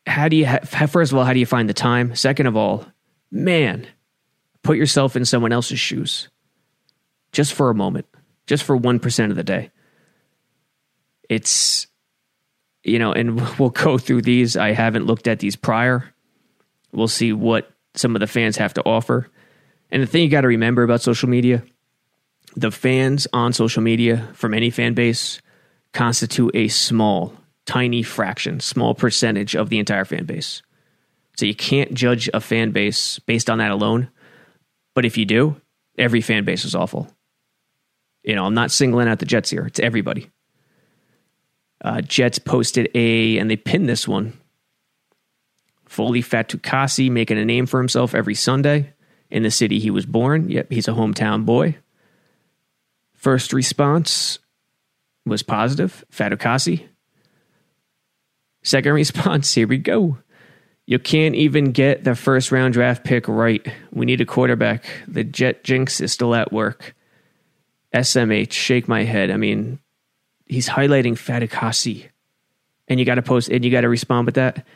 [0.07, 2.15] how do you ha- first of all how do you find the time?
[2.15, 2.87] Second of all,
[3.31, 3.87] man,
[4.63, 6.29] put yourself in someone else's shoes
[7.33, 8.07] just for a moment,
[8.47, 9.71] just for 1% of the day.
[11.29, 11.87] It's
[12.85, 14.57] you know, and we'll go through these.
[14.57, 16.13] I haven't looked at these prior.
[16.93, 19.29] We'll see what some of the fans have to offer.
[19.91, 21.63] And the thing you got to remember about social media
[22.55, 25.41] the fans on social media from any fan base
[25.95, 30.61] constitute a small, tiny fraction, small percentage of the entire fan base.
[31.39, 34.11] So you can't judge a fan base based on that alone.
[34.95, 35.57] But if you do,
[35.97, 37.11] every fan base is awful.
[38.23, 40.31] You know, I'm not singling out the Jets here, it's everybody.
[41.85, 44.39] Uh, Jets posted a, and they pinned this one.
[45.87, 48.93] Foley Fatukasi making a name for himself every Sunday
[49.31, 50.49] in the city he was born.
[50.49, 51.77] Yep, he's a hometown boy.
[53.15, 54.39] First response
[55.27, 56.87] was positive, Fatukasi.
[58.63, 60.19] Second response, here we go.
[60.87, 63.67] You can't even get the first round draft pick right.
[63.93, 64.85] We need a quarterback.
[65.07, 66.95] The Jet Jinx is still at work.
[67.95, 69.31] SMH, shake my head.
[69.31, 69.79] I mean,
[70.47, 72.09] he's highlighting Fatukasi.
[72.89, 74.67] And you got to post, and you got to respond with that.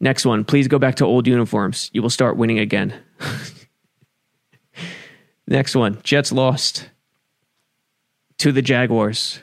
[0.00, 1.90] Next one, please go back to old uniforms.
[1.92, 2.94] You will start winning again.
[5.46, 6.90] Next one, Jets lost
[8.38, 9.40] to the Jaguars.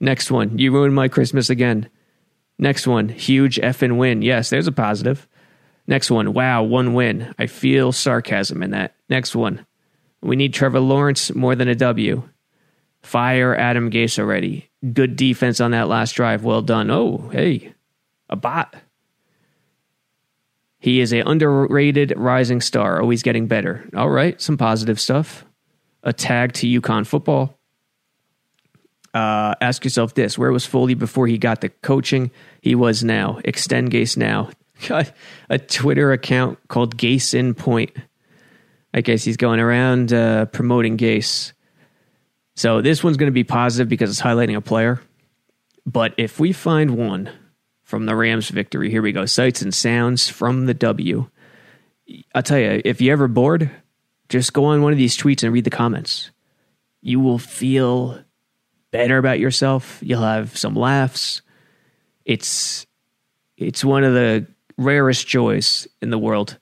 [0.00, 1.90] Next one, you ruined my Christmas again.
[2.58, 4.22] Next one, huge effing win.
[4.22, 5.26] Yes, there's a positive.
[5.86, 7.34] Next one, wow, one win.
[7.38, 8.94] I feel sarcasm in that.
[9.10, 9.66] Next one,
[10.22, 12.28] we need Trevor Lawrence more than a W.
[13.04, 14.70] Fire Adam Gase already.
[14.92, 16.44] Good defense on that last drive.
[16.44, 16.90] Well done.
[16.90, 17.74] Oh, hey,
[18.28, 18.74] a bot.
[20.78, 23.88] He is a underrated rising star, always getting better.
[23.94, 25.44] All right, some positive stuff.
[26.02, 27.58] A tag to UConn football
[29.14, 33.40] uh, ask yourself this: Where was Foley before he got the coaching he was now?
[33.44, 34.50] Extend Gase now.
[34.88, 35.12] Got
[35.48, 37.92] a Twitter account called Gase in Point.
[38.92, 41.52] I guess he's going around uh, promoting Gase.
[42.54, 45.00] So this one's going to be positive because it's highlighting a player.
[45.86, 47.30] But if we find one
[47.82, 49.26] from the Rams victory, here we go.
[49.26, 51.28] Sights and sounds from the W.
[52.34, 53.70] I'll tell you, if you're ever bored,
[54.28, 56.30] just go on one of these tweets and read the comments.
[57.02, 58.22] You will feel
[58.90, 59.98] better about yourself.
[60.02, 61.42] You'll have some laughs.
[62.24, 62.86] It's
[63.56, 66.58] it's one of the rarest joys in the world.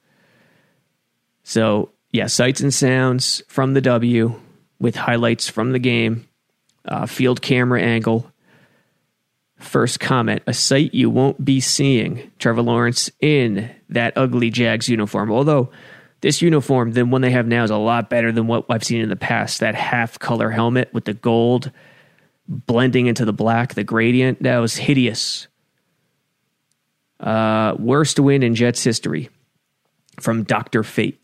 [1.45, 4.41] So, yeah, sights and sounds from the W
[4.83, 6.29] with highlights from the game,
[6.85, 8.31] uh, field camera angle.
[9.59, 15.31] First comment a sight you won't be seeing Trevor Lawrence in that ugly Jags uniform.
[15.31, 15.71] Although
[16.21, 19.01] this uniform, the one they have now, is a lot better than what I've seen
[19.01, 19.61] in the past.
[19.61, 21.71] That half color helmet with the gold
[22.49, 24.43] blending into the black, the gradient.
[24.43, 25.47] That was hideous.
[27.21, 29.31] Uh, worst win in Jets history
[30.19, 30.83] from Dr.
[30.83, 31.22] Fate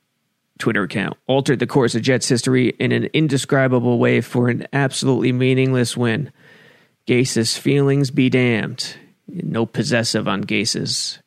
[0.58, 1.16] Twitter account.
[1.26, 6.32] Altered the course of Jets history in an indescribable way for an absolutely meaningless win.
[7.06, 8.96] Gase's feelings be damned.
[9.26, 11.18] No possessive on Gase's.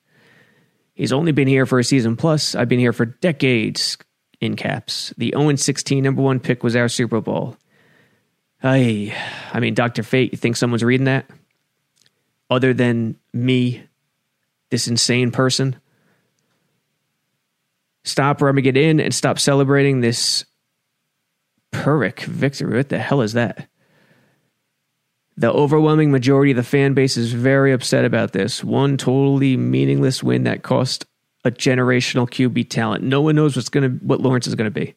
[0.94, 2.54] He's only been here for a season plus.
[2.56, 3.98] I've been here for decades
[4.40, 5.14] in caps.
[5.18, 7.56] The 0 16 number one pick was our Super Bowl.
[8.64, 9.16] I,
[9.54, 10.04] I mean, Dr.
[10.04, 11.26] Fate, you think someone's reading that?
[12.50, 13.84] Other than me,
[14.70, 15.78] this insane person?
[18.04, 20.46] Stop rubbing it in and stop celebrating this
[21.72, 22.78] Pyrrhic victory.
[22.78, 23.68] What the hell is that?
[25.38, 28.64] The overwhelming majority of the fan base is very upset about this.
[28.64, 31.06] One totally meaningless win that cost
[31.44, 33.04] a generational QB talent.
[33.04, 34.96] No one knows what's gonna what Lawrence is gonna be.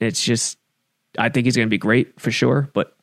[0.00, 0.58] It's just
[1.18, 2.96] I think he's gonna be great for sure, but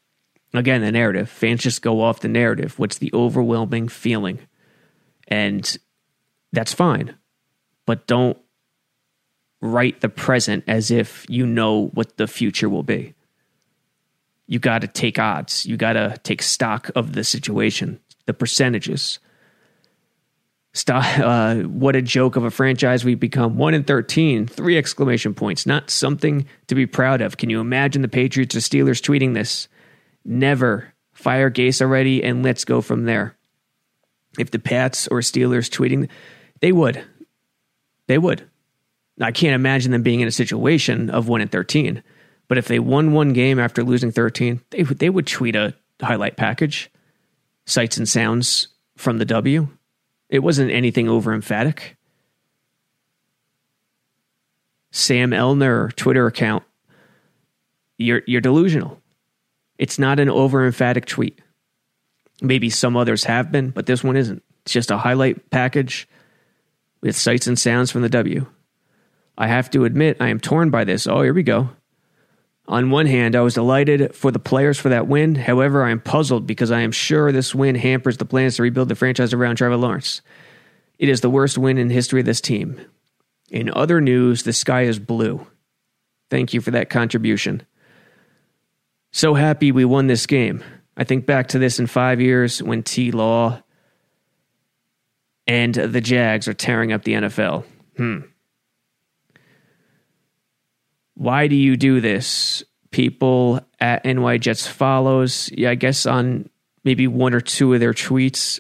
[0.54, 1.30] again, the narrative.
[1.30, 2.78] Fans just go off the narrative.
[2.78, 4.40] What's the overwhelming feeling?
[5.28, 5.78] And
[6.52, 7.16] that's fine.
[7.86, 8.38] But don't
[9.62, 13.14] write the present as if you know what the future will be.
[14.48, 15.66] You got to take odds.
[15.66, 19.20] You got to take stock of the situation, the percentages.
[20.74, 23.56] Stop, uh, what a joke of a franchise we've become.
[23.56, 25.66] One in 13, three exclamation points.
[25.66, 27.38] Not something to be proud of.
[27.38, 29.68] Can you imagine the Patriots or Steelers tweeting this?
[30.26, 30.94] Never.
[31.14, 33.38] Fire Gase already and let's go from there.
[34.40, 36.10] If the Pats or Steelers tweeting,
[36.62, 37.04] they would.
[38.08, 38.50] They would.
[39.20, 42.04] I can't imagine them being in a situation of one in thirteen.
[42.48, 45.74] But if they won one game after losing thirteen, they would they would tweet a
[46.02, 46.90] highlight package,
[47.66, 49.68] sights and sounds from the W.
[50.30, 51.98] It wasn't anything over emphatic.
[54.92, 56.64] Sam Elner Twitter account.
[57.98, 59.02] You're you're delusional.
[59.78, 61.40] It's not an over emphatic tweet.
[62.42, 64.44] Maybe some others have been, but this one isn't.
[64.64, 66.08] It's just a highlight package
[67.02, 68.46] with sights and sounds from the W.
[69.42, 71.08] I have to admit, I am torn by this.
[71.08, 71.72] Oh, here we go.
[72.68, 75.34] On one hand, I was delighted for the players for that win.
[75.34, 78.90] However, I am puzzled because I am sure this win hampers the plans to rebuild
[78.90, 80.22] the franchise around Trevor Lawrence.
[81.00, 82.82] It is the worst win in history of this team.
[83.50, 85.48] In other news, the sky is blue.
[86.30, 87.66] Thank you for that contribution.
[89.12, 90.64] So happy we won this game.
[90.96, 93.64] I think back to this in five years when T Law
[95.48, 97.66] and the Jags are tearing up the NFL.
[97.98, 98.20] Hmm.
[101.22, 102.64] Why do you do this?
[102.90, 105.52] People at NY Jets follows.
[105.56, 106.50] Yeah, I guess on
[106.84, 108.60] maybe one or two of their tweets.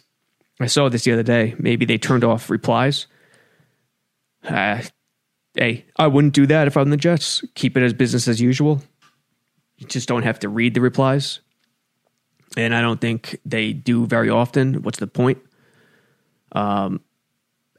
[0.60, 1.56] I saw this the other day.
[1.58, 3.08] Maybe they turned off replies.
[4.47, 4.84] Uh,
[5.56, 7.43] hey, I wouldn't do that if I'm the Jets.
[7.56, 8.84] Keep it as business as usual.
[9.78, 11.39] You just don't have to read the replies.
[12.56, 14.84] And I don't think they do very often.
[14.84, 15.39] What's the point?
[16.52, 17.02] Um,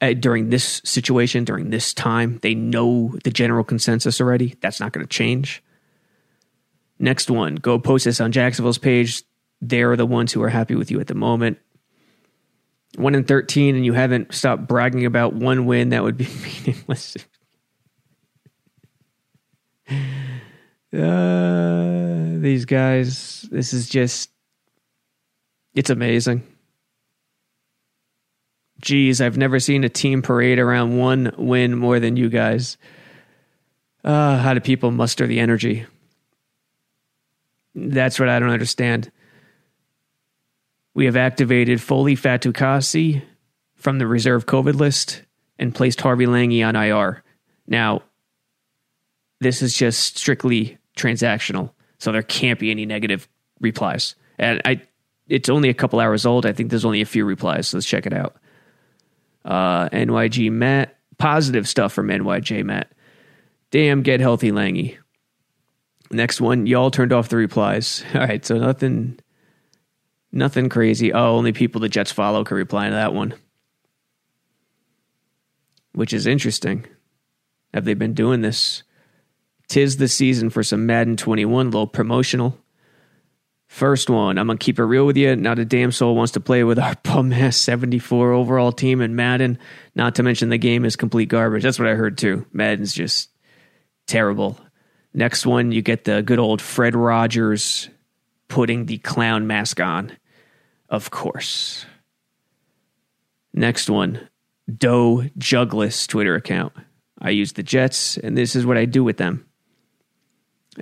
[0.02, 2.40] uh, during this situation, during this time.
[2.42, 4.56] They know the general consensus already.
[4.60, 5.62] That's not going to change.
[6.98, 9.22] Next one, go post this on Jacksonville's page.
[9.60, 11.58] They're the ones who are happy with you at the moment.
[12.96, 16.26] One in 13, and you haven't stopped bragging about one win, that would be
[16.66, 17.16] meaningless.
[20.92, 24.30] uh, these guys, this is just,
[25.74, 26.42] it's amazing
[28.82, 32.76] geez, I've never seen a team parade around one win more than you guys.
[34.04, 35.86] Uh, how do people muster the energy?
[37.74, 39.10] That's what I don't understand.
[40.94, 43.22] We have activated Foley Fatukasi
[43.76, 45.22] from the reserve COVID list
[45.58, 47.22] and placed Harvey Langi on IR.
[47.66, 48.02] Now,
[49.40, 53.28] this is just strictly transactional, so there can't be any negative
[53.60, 54.16] replies.
[54.38, 54.82] And I,
[55.28, 56.44] it's only a couple hours old.
[56.44, 57.68] I think there's only a few replies.
[57.68, 58.36] So let's check it out.
[59.44, 62.92] Uh, NYG Matt, positive stuff from NYJ Matt.
[63.70, 64.98] Damn, get healthy, Langi.
[66.10, 68.04] Next one, y'all turned off the replies.
[68.14, 69.18] All right, so nothing,
[70.30, 71.12] nothing crazy.
[71.12, 73.34] Oh, only people the Jets follow can reply to that one,
[75.92, 76.86] which is interesting.
[77.72, 78.82] Have they been doing this?
[79.68, 82.61] Tis the season for some Madden 21, little promotional.
[83.72, 85.34] First one, I'm gonna keep it real with you.
[85.34, 89.16] Not a damn soul wants to play with our bum ass 74 overall team in
[89.16, 89.58] Madden.
[89.94, 91.62] Not to mention the game is complete garbage.
[91.62, 92.44] That's what I heard too.
[92.52, 93.30] Madden's just
[94.06, 94.60] terrible.
[95.14, 97.88] Next one, you get the good old Fred Rogers
[98.46, 100.18] putting the clown mask on.
[100.90, 101.86] Of course.
[103.54, 104.28] Next one,
[104.70, 106.74] Doe Jugless Twitter account.
[107.22, 109.46] I use the Jets, and this is what I do with them.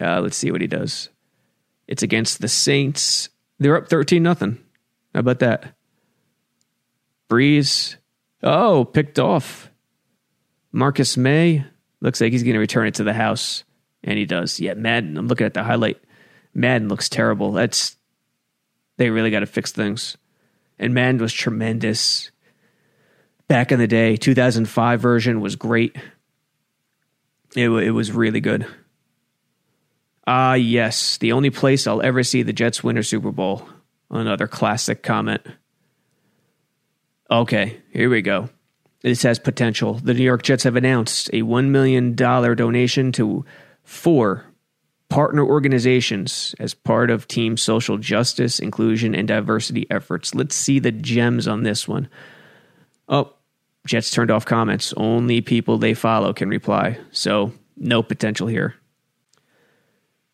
[0.01, 1.09] Uh, let's see what he does.
[1.91, 3.29] It's against the Saints.
[3.59, 4.59] They're up 13 nothing.
[5.13, 5.75] How about that?
[7.29, 7.97] Brees.
[8.45, 9.71] Oh, picked off.
[10.73, 11.65] Marcus Maye.
[12.01, 13.65] looks like he's going to return it to the house,
[14.05, 14.61] and he does.
[14.61, 15.19] Yeah, Madden.
[15.19, 15.99] I'm looking at the highlight.
[16.55, 17.51] Madden looks terrible.
[17.51, 17.97] That's
[18.97, 20.17] they really got to fix things.
[20.79, 22.31] And Madden was tremendous
[23.49, 24.17] back in the day.
[24.17, 25.97] 2005 version was great.
[27.57, 28.65] It it was really good.
[30.33, 33.69] Ah, yes, the only place I'll ever see the Jets win a Super Bowl.
[34.13, 35.43] Another classic comment.
[37.29, 38.49] Okay, here we go.
[39.01, 39.95] This has potential.
[39.95, 43.45] The New York Jets have announced a $1 million donation to
[43.83, 44.47] four
[45.09, 50.33] partner organizations as part of team social justice, inclusion, and diversity efforts.
[50.33, 52.09] Let's see the gems on this one.
[53.09, 53.33] Oh,
[53.85, 54.95] Jets turned off comments.
[54.97, 56.99] Only people they follow can reply.
[57.11, 58.77] So, no potential here.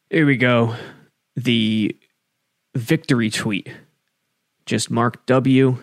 [0.09, 0.77] Here we go.
[1.35, 1.97] The
[2.77, 3.69] victory tweet.
[4.65, 5.83] Just Mark W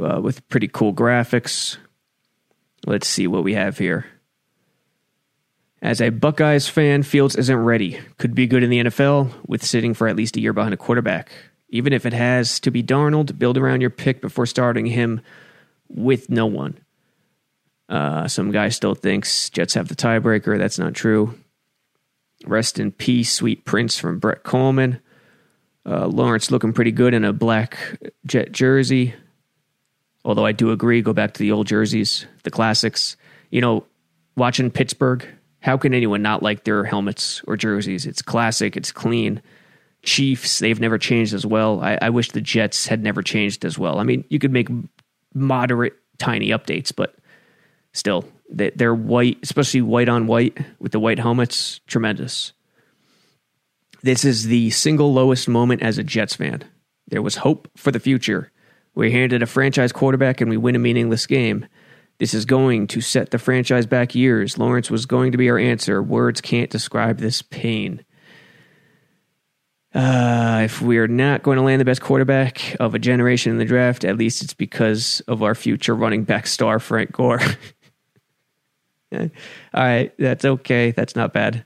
[0.00, 1.76] uh, with pretty cool graphics.
[2.84, 4.06] Let's see what we have here.
[5.80, 8.00] As a Buckeyes fan, Fields isn't ready.
[8.18, 10.76] Could be good in the NFL with sitting for at least a year behind a
[10.76, 11.30] quarterback.
[11.68, 15.20] Even if it has to be Darnold, build around your pick before starting him
[15.88, 16.78] with no one.
[17.88, 20.58] Uh, some guy still thinks Jets have the tiebreaker.
[20.58, 21.38] That's not true.
[22.46, 25.00] Rest in peace, sweet prince from Brett Coleman.
[25.84, 29.14] Uh, Lawrence looking pretty good in a black jet jersey.
[30.24, 33.16] Although I do agree, go back to the old jerseys, the classics.
[33.50, 33.84] You know,
[34.36, 35.26] watching Pittsburgh,
[35.60, 38.06] how can anyone not like their helmets or jerseys?
[38.06, 39.42] It's classic, it's clean.
[40.04, 41.80] Chiefs, they've never changed as well.
[41.80, 43.98] I, I wish the Jets had never changed as well.
[43.98, 44.68] I mean, you could make
[45.34, 47.16] moderate, tiny updates, but
[47.92, 51.80] still, they're white, especially white on white with the white helmets.
[51.86, 52.52] Tremendous.
[54.02, 56.64] This is the single lowest moment as a Jets fan.
[57.08, 58.50] There was hope for the future.
[58.94, 61.66] We're handed a franchise quarterback and we win a meaningless game.
[62.18, 64.58] This is going to set the franchise back years.
[64.58, 66.02] Lawrence was going to be our answer.
[66.02, 68.04] Words can't describe this pain.
[69.94, 73.64] Uh, if we're not going to land the best quarterback of a generation in the
[73.64, 77.40] draft, at least it's because of our future running back star, Frank Gore.
[79.12, 79.30] All
[79.74, 80.90] right, that's okay.
[80.90, 81.64] That's not bad.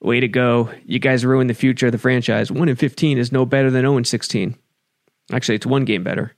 [0.00, 0.70] Way to go.
[0.84, 2.52] You guys ruined the future of the franchise.
[2.52, 4.56] 1 in 15 is no better than 0 in 16.
[5.32, 6.34] Actually, it's one game better.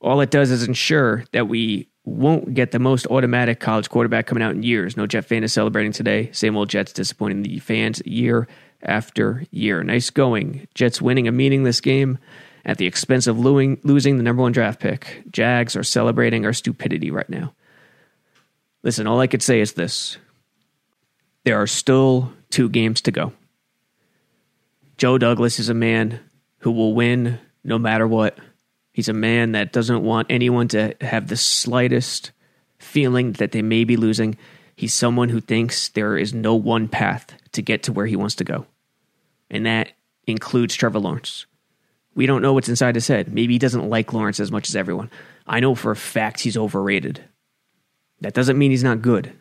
[0.00, 4.42] All it does is ensure that we won't get the most automatic college quarterback coming
[4.42, 4.96] out in years.
[4.96, 6.30] No Jet fan is celebrating today.
[6.32, 8.48] Same old Jets disappointing the fans year
[8.82, 9.84] after year.
[9.84, 10.66] Nice going.
[10.74, 12.18] Jets winning a meaningless game
[12.64, 15.22] at the expense of losing the number one draft pick.
[15.30, 17.52] Jags are celebrating our stupidity right now.
[18.82, 20.16] Listen, all I could say is this
[21.44, 23.32] there are still two games to go.
[24.96, 26.20] Joe Douglas is a man
[26.58, 28.38] who will win no matter what.
[28.92, 32.32] He's a man that doesn't want anyone to have the slightest
[32.78, 34.36] feeling that they may be losing.
[34.76, 38.34] He's someone who thinks there is no one path to get to where he wants
[38.36, 38.66] to go.
[39.50, 39.92] And that
[40.26, 41.46] includes Trevor Lawrence.
[42.14, 43.32] We don't know what's inside his head.
[43.32, 45.10] Maybe he doesn't like Lawrence as much as everyone.
[45.46, 47.24] I know for a fact he's overrated.
[48.20, 49.32] That doesn't mean he's not good.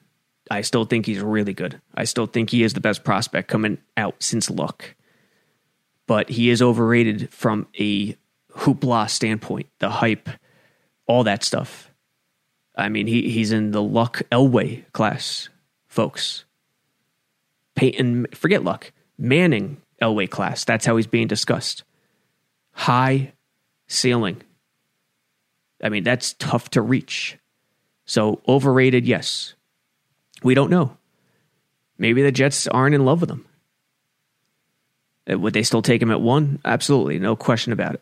[0.49, 1.79] I still think he's really good.
[1.93, 4.95] I still think he is the best prospect coming out since Luck.
[6.07, 8.15] But he is overrated from a
[8.53, 10.29] hoopla standpoint, the hype,
[11.05, 11.91] all that stuff.
[12.75, 15.49] I mean, he, he's in the Luck Elway class,
[15.87, 16.45] folks.
[17.75, 20.63] Peyton, forget Luck, Manning Elway class.
[20.63, 21.83] That's how he's being discussed.
[22.71, 23.33] High
[23.87, 24.41] ceiling.
[25.83, 27.37] I mean, that's tough to reach.
[28.09, 29.53] So overrated, yes.
[30.41, 30.97] We don't know.
[31.99, 33.45] Maybe the Jets aren't in love with him.
[35.31, 36.57] Uh, would they still take him at one?
[36.65, 38.01] Absolutely, no question about it.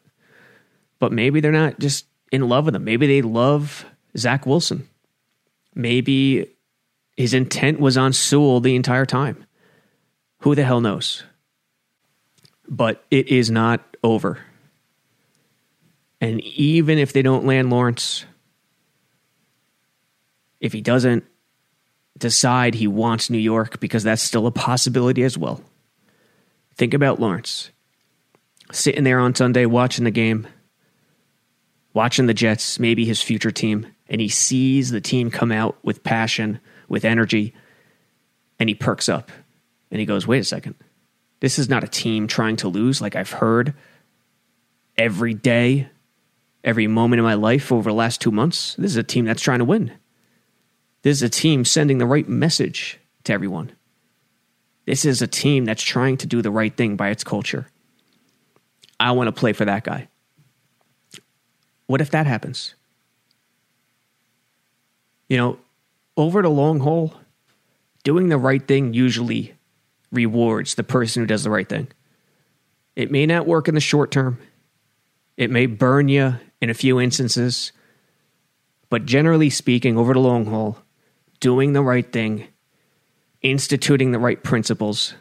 [0.97, 2.86] But maybe they're not just in love with him.
[2.86, 3.86] Maybe they love
[4.16, 4.88] Zach Wilson.
[5.76, 6.55] Maybe
[7.18, 9.45] his intent was on Sewell the entire time.
[10.39, 11.24] Who the hell knows?
[12.66, 14.39] But it is not over.
[16.22, 18.24] And even if they don't land Lawrence,
[20.60, 21.24] if he doesn't
[22.18, 25.62] decide he wants New York, because that's still a possibility as well.
[26.76, 27.72] Think about Lawrence
[28.72, 30.47] sitting there on Sunday watching the game,
[31.93, 36.03] watching the Jets, maybe his future team, and he sees the team come out with
[36.03, 37.53] passion, with energy,
[38.60, 39.32] and he perks up
[39.91, 40.76] and he goes, wait a second.
[41.39, 43.74] This is not a team trying to lose like I've heard
[44.97, 45.88] every day,
[46.64, 48.76] every moment in my life over the last two months.
[48.76, 49.91] This is a team that's trying to win.
[51.08, 53.72] This is a team sending the right message to everyone.
[54.86, 57.70] This is a team that's trying to do the right thing by its culture.
[58.99, 60.10] I want to play for that guy.
[61.86, 62.76] What if that happens?
[65.30, 65.60] You know,
[66.18, 67.14] over the long haul,
[68.03, 69.53] doing the right thing usually
[70.12, 71.88] rewards the person who does the right thing.
[72.97, 74.39] It may not work in the short term,
[75.38, 77.72] it may burn you in a few instances,
[78.89, 80.80] but generally speaking, over the long haul,
[81.40, 82.48] doing the right thing,
[83.42, 85.14] instituting the right principles,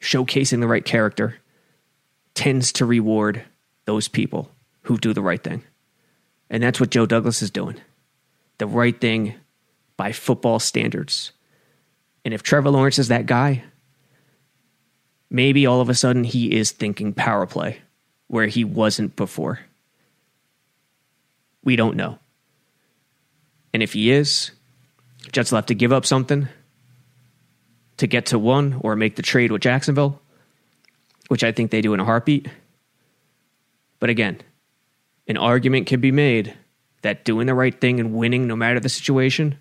[0.00, 1.38] showcasing the right character
[2.34, 3.44] tends to reward
[3.84, 4.50] those people
[4.82, 5.62] who do the right thing.
[6.50, 7.80] And that's what Joe Douglas is doing.
[8.58, 9.34] The right thing
[9.96, 11.32] by football standards.
[12.24, 13.64] And if Trevor Lawrence is that guy,
[15.30, 17.78] maybe all of a sudden he is thinking power play
[18.28, 19.60] where he wasn't before.
[21.64, 22.18] We don't know.
[23.72, 24.50] And if he is,
[25.30, 26.48] Jets will have to give up something
[27.98, 30.20] to get to one or make the trade with Jacksonville,
[31.28, 32.48] which I think they do in a heartbeat.
[34.00, 34.40] But again,
[35.28, 36.54] an argument can be made
[37.02, 39.58] that doing the right thing and winning no matter the situation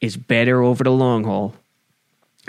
[0.00, 1.54] is better over the long haul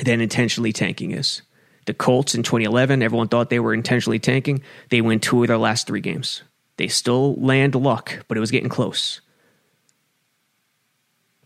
[0.04, 1.44] than intentionally tanking is.
[1.86, 4.62] The Colts in 2011, everyone thought they were intentionally tanking.
[4.90, 6.42] They win two of their last three games.
[6.78, 9.22] They still land luck, but it was getting close.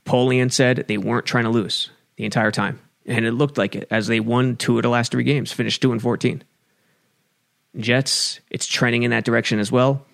[0.08, 2.80] Polian said they weren't trying to lose the entire time.
[3.06, 5.82] And it looked like it as they won two of the last three games, finished
[5.82, 6.44] 2 and 14.
[7.78, 10.06] Jets, it's trending in that direction as well.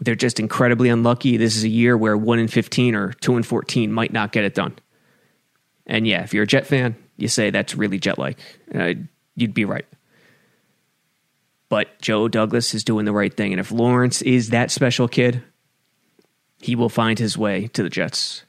[0.00, 1.36] They're just incredibly unlucky.
[1.36, 4.44] This is a year where 1 and 15 or 2 and 14 might not get
[4.44, 4.74] it done.
[5.86, 8.38] And yeah, if you're a Jet fan, you say that's really Jet like.
[8.74, 8.94] Uh,
[9.34, 9.86] you'd be right.
[11.68, 13.52] But Joe Douglas is doing the right thing.
[13.52, 15.42] And if Lawrence is that special kid,
[16.60, 18.45] he will find his way to the Jets.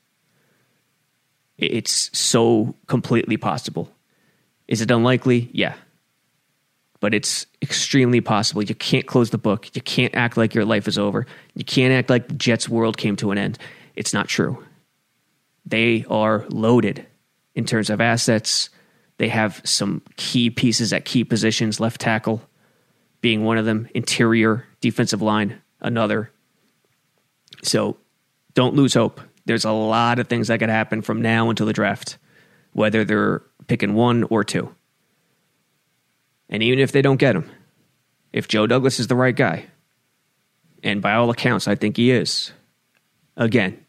[1.57, 3.91] It's so completely possible.
[4.67, 5.49] Is it unlikely?
[5.51, 5.75] Yeah.
[6.99, 8.63] But it's extremely possible.
[8.63, 9.75] You can't close the book.
[9.75, 11.25] You can't act like your life is over.
[11.55, 13.57] You can't act like the Jets' world came to an end.
[13.95, 14.63] It's not true.
[15.65, 17.05] They are loaded
[17.55, 18.69] in terms of assets.
[19.17, 22.41] They have some key pieces at key positions, left tackle
[23.21, 26.31] being one of them, interior defensive line, another.
[27.63, 27.97] So
[28.53, 29.19] don't lose hope.
[29.47, 32.17] There's a lot of things that could happen from now until the draft,
[32.73, 34.75] whether they're picking one or two.
[36.49, 37.49] And even if they don't get him,
[38.33, 39.65] if Joe Douglas is the right guy,
[40.83, 42.51] and by all accounts, I think he is,
[43.37, 43.85] again,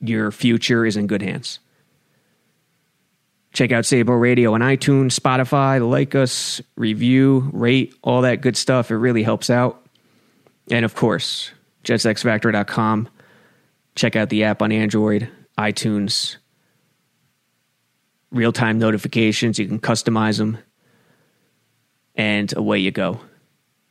[0.00, 1.60] your future is in good hands.
[3.54, 8.90] Check out Sabo Radio on iTunes, Spotify, like us, review, rate, all that good stuff.
[8.90, 9.86] It really helps out.
[10.70, 11.52] And of course,
[11.84, 13.08] jetsxfactor.com.
[13.94, 15.28] Check out the app on Android,
[15.58, 16.36] iTunes,
[18.30, 19.58] real time notifications.
[19.58, 20.58] You can customize them.
[22.16, 23.20] And away you go.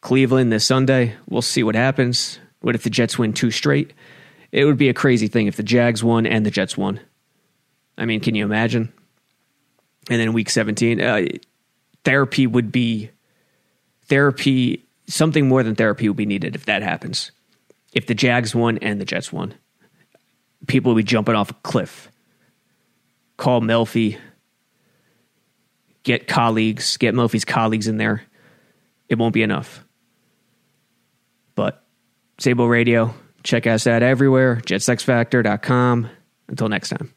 [0.02, 1.16] Cleveland this Sunday.
[1.30, 2.40] We'll see what happens.
[2.62, 3.94] What if the Jets win two straight?
[4.52, 7.02] It would be a crazy thing if the Jags won and the Jets won.
[7.98, 8.94] I mean, can you imagine?
[10.10, 11.26] and then week 17 uh,
[12.04, 13.10] therapy would be
[14.06, 17.32] therapy something more than therapy would be needed if that happens
[17.94, 19.54] if the jags won and the jets won
[20.68, 22.10] people would be jumping off a cliff.
[23.38, 24.18] Call melfi.
[26.04, 28.24] Get colleagues get melfi's colleagues in there.
[29.10, 29.86] It won't be enough.
[31.56, 31.84] But
[32.40, 36.10] Sabo radio check us out everywhere jetsxfactor.com
[36.48, 37.14] until next time